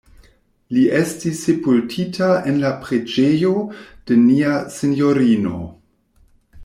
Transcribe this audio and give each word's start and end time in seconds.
Li 0.75 0.85
estis 0.99 1.41
sepultita 1.47 2.29
en 2.53 2.57
la 2.63 2.71
Preĝejo 2.87 3.53
de 4.09 4.21
Nia 4.23 4.57
Sinjorino. 4.79 5.59